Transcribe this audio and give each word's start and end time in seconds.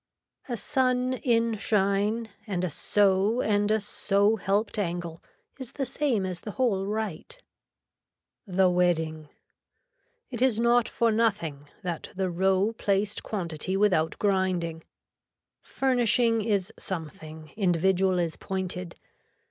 A 0.49 0.57
sun 0.57 1.13
in 1.13 1.57
shine, 1.59 2.29
and 2.47 2.63
a 2.63 2.71
so 2.71 3.39
and 3.41 3.69
a 3.69 3.79
so 3.79 4.35
helped 4.37 4.79
angle 4.79 5.21
is 5.59 5.73
the 5.73 5.85
same 5.85 6.25
as 6.25 6.41
the 6.41 6.49
whole 6.53 6.87
right. 6.87 7.39
THE 8.47 8.67
WEDDING 8.67 9.29
It 10.31 10.41
is 10.41 10.59
not 10.59 10.89
for 10.89 11.11
nothing 11.11 11.69
that 11.83 12.09
the 12.15 12.31
row 12.31 12.73
placed 12.75 13.21
quantity 13.21 13.77
without 13.77 14.17
grinding. 14.17 14.83
Furnishing 15.61 16.41
is 16.41 16.73
something, 16.79 17.51
individual 17.55 18.17
is 18.17 18.37
pointed. 18.37 18.95